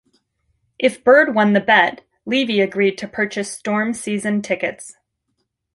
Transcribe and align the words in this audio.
If 0.79 1.03
Bird 1.03 1.35
won 1.35 1.53
the 1.53 1.59
bet, 1.59 2.01
Levy 2.25 2.59
agreed 2.59 2.97
to 2.97 3.07
purchase 3.07 3.51
Storm 3.51 3.93
season 3.93 4.41
tickets. 4.41 4.97